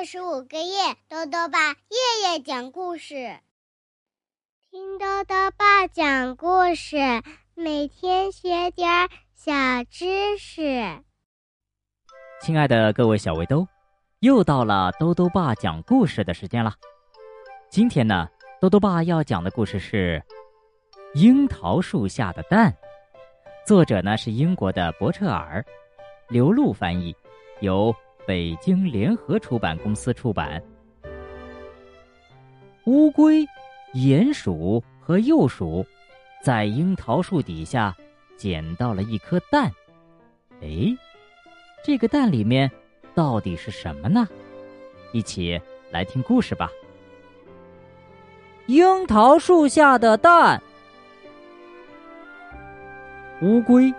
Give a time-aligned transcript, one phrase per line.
[0.00, 3.38] 二十五个夜，豆豆爸夜夜讲故事，
[4.70, 6.96] 听豆豆爸讲故事，
[7.52, 9.52] 每天学点小
[9.90, 10.62] 知识。
[12.40, 13.68] 亲爱的各位小围兜，
[14.20, 16.72] 又到了豆豆爸讲故事的时间了。
[17.68, 18.26] 今天呢，
[18.58, 20.22] 豆豆爸要讲的故事是
[21.20, 22.72] 《樱桃树下的蛋》，
[23.66, 25.62] 作者呢是英国的伯彻尔，
[26.30, 27.14] 刘露翻译，
[27.60, 27.94] 由。
[28.30, 30.62] 北京联合出版公司出版。
[32.84, 33.44] 乌龟、
[33.92, 35.84] 鼹鼠和鼬鼠
[36.40, 37.92] 在樱桃树底下
[38.36, 39.68] 捡到了一颗蛋。
[40.62, 40.96] 哎，
[41.84, 42.70] 这个蛋里面
[43.16, 44.28] 到底是什么呢？
[45.12, 46.70] 一起来听故事吧。
[48.66, 50.62] 樱桃树下的蛋。
[53.42, 53.92] 乌龟、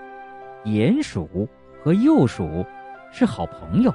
[0.63, 1.49] 鼹鼠
[1.83, 2.65] 和鼬鼠
[3.11, 3.93] 是好朋友。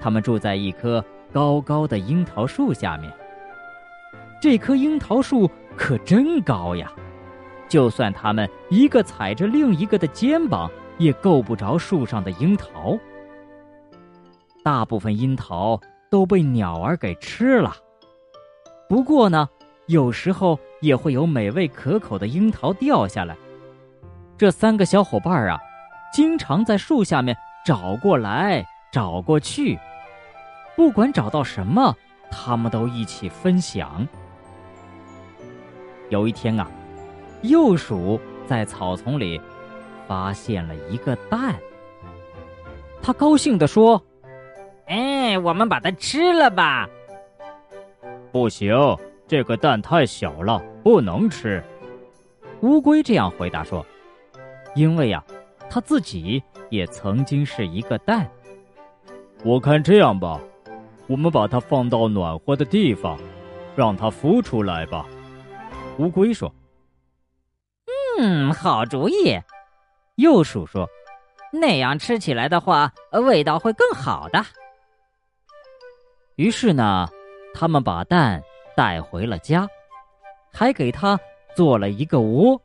[0.00, 3.12] 他们住在一棵高高的樱桃树下面。
[4.40, 6.90] 这棵樱桃树可真高呀，
[7.68, 12.98] 就算他们一个踩着另一个的肩膀，也够不着树上的樱桃。
[14.64, 15.78] 大部分樱桃
[16.10, 17.74] 都被鸟儿给吃了，
[18.88, 19.48] 不过呢，
[19.86, 23.36] 有时候也会有美味可口的樱桃掉下来。
[24.38, 25.58] 这三个小伙伴啊，
[26.14, 29.78] 经常在树下面找过来找过去。
[30.76, 31.94] 不管找到什么，
[32.30, 34.06] 他们都一起分享。
[36.08, 36.70] 有一天啊，
[37.42, 39.40] 鼬鼠在草丛里
[40.06, 41.54] 发现了一个蛋，
[43.02, 44.02] 他高兴地说
[44.86, 46.88] ：“哎，我们把它吃了吧
[48.32, 48.74] ！”“不行，
[49.28, 51.62] 这个蛋太小了，不能吃。”
[52.62, 53.84] 乌龟这样回答说
[54.74, 55.22] ：“因为呀，
[55.68, 58.28] 它自己也曾经是一个蛋。”
[59.44, 60.40] 我看这样吧。
[61.10, 63.18] 我们把它放到暖和的地方，
[63.74, 65.04] 让它孵出来吧。”
[65.98, 66.54] 乌龟说。
[68.20, 69.40] “嗯，好主意。”
[70.14, 70.88] 幼鼠说
[71.52, 74.44] ，“那样吃起来的话，味道会更好的。”
[76.36, 77.08] 于是呢，
[77.54, 78.40] 他们把蛋
[78.76, 79.68] 带回了家，
[80.52, 81.18] 还给它
[81.56, 82.62] 做了一个窝。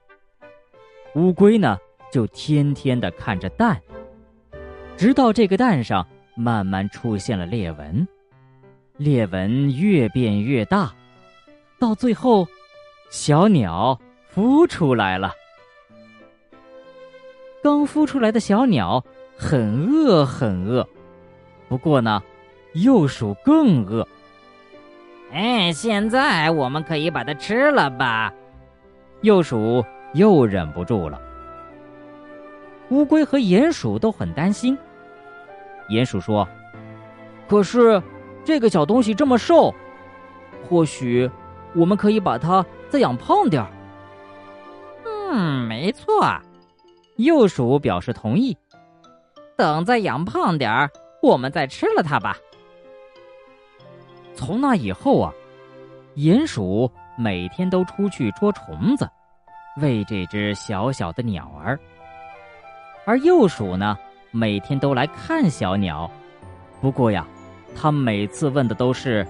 [1.16, 1.80] 乌龟呢，
[2.12, 3.81] 就天天的看着蛋，
[4.96, 6.06] 直到这个蛋上
[6.36, 8.08] 慢慢出现了裂纹。
[8.98, 10.94] 裂纹越变越大，
[11.78, 12.48] 到最后，
[13.10, 14.00] 小鸟
[14.34, 15.34] 孵出来了。
[17.62, 19.04] 刚孵出来的小鸟
[19.38, 20.88] 很饿很饿，
[21.68, 22.24] 不过呢，
[22.74, 24.08] 幼鼠更饿。
[25.34, 28.34] 哎，现在我们可以把它吃了吧？
[29.22, 29.84] 幼鼠
[30.14, 31.20] 又忍不住了。
[32.90, 34.78] 乌龟和鼹鼠都很担心。
[35.90, 36.48] 鼹鼠说
[37.50, 38.02] ：“可是。”
[38.46, 39.74] 这个小东西这么瘦，
[40.70, 41.30] 或许
[41.76, 43.70] 我们可以把它再养胖点儿。
[45.04, 46.24] 嗯，没错，
[47.18, 48.56] 幼鼠表示同意。
[49.58, 50.90] 等再养胖点儿，
[51.24, 52.38] 我们再吃了它吧。
[54.36, 55.34] 从那以后啊，
[56.16, 59.10] 鼹鼠每天都出去捉虫子，
[59.82, 61.80] 喂这只小小的鸟儿。
[63.06, 63.98] 而幼鼠呢，
[64.30, 66.10] 每天都来看小鸟。
[66.80, 67.26] 不过呀。
[67.75, 69.28] 他每次问的都是：“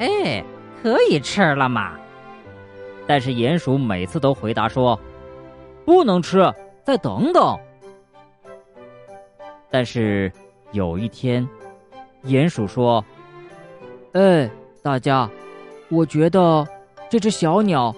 [0.00, 0.44] 哎，
[0.82, 1.92] 可以吃了吗？”
[3.06, 4.98] 但是鼹鼠每次都回答说
[5.86, 6.52] ：“不能吃，
[6.84, 7.56] 再等等。”
[9.70, 10.32] 但是
[10.72, 11.48] 有一天，
[12.24, 13.04] 鼹鼠说
[14.12, 14.50] ：“哎，
[14.82, 15.30] 大家，
[15.88, 16.66] 我觉得
[17.08, 17.94] 这只小鸟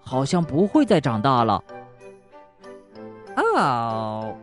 [0.00, 1.62] 好像不会再长大了。”
[3.34, 4.34] 哦，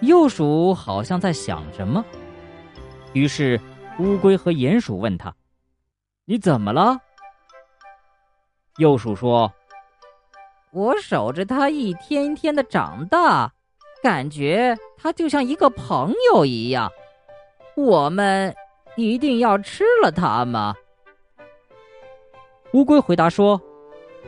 [0.00, 2.04] 幼鼠好像在想什么。
[3.14, 3.60] 于是，
[3.98, 5.34] 乌龟和鼹鼠问他
[6.26, 6.98] ：“你怎么了？”
[8.78, 9.52] 幼鼠说
[10.70, 13.52] ：“我守着它一天一天的长大，
[14.02, 16.92] 感觉它就像一个朋友一样。
[17.76, 18.54] 我们
[18.96, 20.76] 一定要吃了它吗？”
[22.72, 23.60] 乌龟回答说：“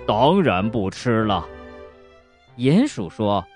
[0.09, 1.47] 当然不吃了。”
[2.57, 3.47] 鼹鼠说：“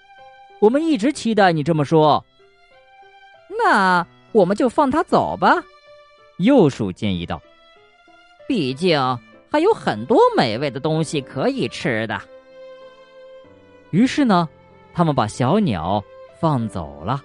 [0.60, 2.24] 我们一直期待你这么说。”
[3.58, 4.06] 那。
[4.34, 5.62] 我们就放他走吧，
[6.38, 7.40] 幼鼠建议道。
[8.48, 8.98] 毕竟
[9.48, 12.20] 还有很多美味的东西可以吃的。
[13.90, 14.48] 于是呢，
[14.92, 16.02] 他们把小鸟
[16.40, 17.22] 放走了，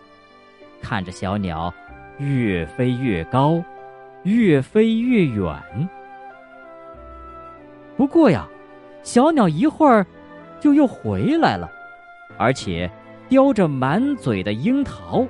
[0.84, 1.74] 看着小鸟
[2.20, 3.62] 越飞越高，
[4.22, 5.90] 越飞越远。
[7.98, 8.48] 不过呀，
[9.02, 10.06] 小鸟一会儿
[10.60, 11.70] 就又回来了，
[12.38, 12.90] 而且
[13.28, 15.26] 叼着满嘴的樱桃。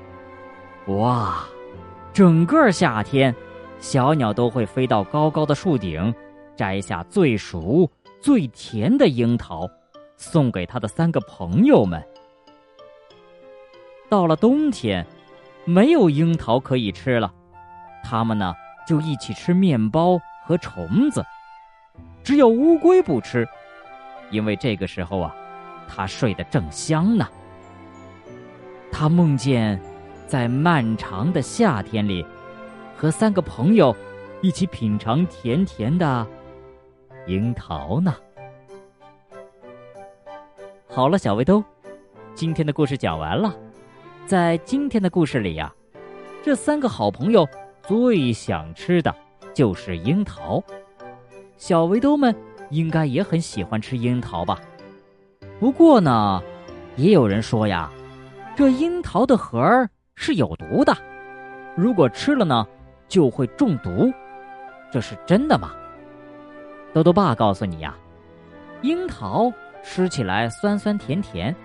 [0.87, 1.47] 哇！
[2.19, 3.33] 整个夏天，
[3.79, 6.13] 小鸟都会飞到高高的树顶，
[6.53, 7.89] 摘下最熟、
[8.19, 9.65] 最甜的樱桃，
[10.17, 12.05] 送给他的三个朋友们。
[14.09, 15.07] 到了冬天，
[15.63, 17.33] 没有樱桃可以吃了，
[18.03, 18.53] 他们呢
[18.85, 21.23] 就一起吃面包和虫子。
[22.21, 23.47] 只有乌龟不吃，
[24.29, 25.33] 因为这个时候啊，
[25.87, 27.25] 它睡得正香呢。
[28.91, 29.79] 他梦见，
[30.29, 32.23] 在漫长的夏天里，
[32.95, 33.95] 和三个朋友
[34.43, 36.27] 一起品尝甜甜的
[37.25, 38.13] 樱桃呢。
[40.87, 41.63] 好了，小围兜，
[42.35, 43.51] 今天的故事讲完了。
[44.27, 45.73] 在今天的故事里呀，
[46.43, 47.47] 这三个好朋友
[47.81, 49.11] 最想吃的
[49.51, 50.63] 就是樱桃。
[51.57, 52.35] 小围兜们
[52.69, 54.61] 应该也很喜欢吃樱桃吧？
[55.59, 56.39] 不过呢，
[56.97, 57.91] 也有人说呀，
[58.55, 59.89] 这樱桃的核儿
[60.21, 60.93] 是有毒的，
[61.77, 62.67] 如果吃了呢，
[63.07, 64.11] 就会中毒。
[64.91, 65.71] 这是真的吗？
[66.91, 67.95] 豆豆爸告诉你呀，
[68.81, 69.49] 樱桃
[69.81, 71.55] 吃起来酸酸甜甜，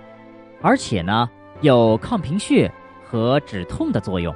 [0.63, 1.29] 而且呢。
[1.61, 2.71] 有抗贫血
[3.09, 4.35] 和止痛的作用，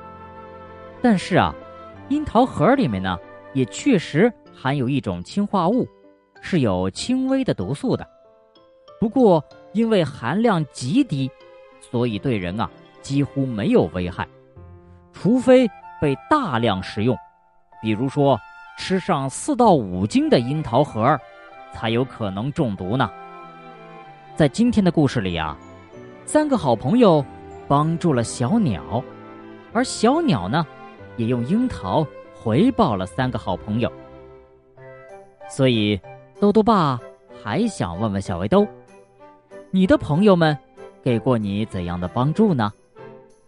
[1.03, 1.53] 但是啊，
[2.09, 3.19] 樱桃核里面呢
[3.53, 5.87] 也确实含有一种氰化物，
[6.41, 8.07] 是有轻微的毒素的。
[9.01, 11.29] 不过因为含量极低，
[11.81, 12.71] 所以对人啊
[13.01, 14.27] 几乎没有危害，
[15.13, 15.69] 除非
[16.01, 17.17] 被大量食用，
[17.83, 18.39] 比如说
[18.79, 21.19] 吃上四到五斤的樱桃核，
[21.73, 23.11] 才有可能中毒呢。
[24.37, 25.57] 在今天的故事里啊。
[26.25, 27.25] 三个好朋友
[27.67, 29.03] 帮助了小鸟，
[29.73, 30.67] 而小鸟呢，
[31.17, 33.91] 也用樱桃回报了三个好朋友。
[35.49, 35.99] 所以，
[36.39, 37.01] 豆豆爸
[37.43, 38.69] 还想问问小围兜：
[39.71, 40.55] 你的朋友们
[41.03, 42.71] 给过你怎样的帮助呢？